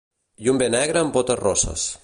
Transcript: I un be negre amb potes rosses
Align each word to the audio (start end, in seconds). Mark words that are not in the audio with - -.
I 0.45 0.49
un 0.53 0.61
be 0.61 0.69
negre 0.77 1.03
amb 1.03 1.15
potes 1.19 1.41
rosses 1.47 1.89